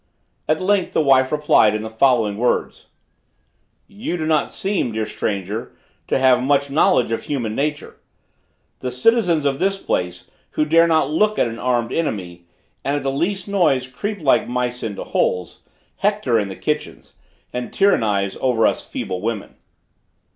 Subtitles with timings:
[0.49, 2.87] At length, the wife replied in the following words:
[3.87, 5.73] "You do not seem, dear stranger!
[6.07, 7.97] to have much knowledge of human nature.
[8.79, 10.27] The citizens of this place,
[10.57, 12.45] who dare not look at an armed enemy,
[12.83, 15.61] and, at the least noise, creep like mice into holes,
[15.97, 17.13] hector in the kitchens,
[17.53, 19.53] and tyrannize over us feeble women."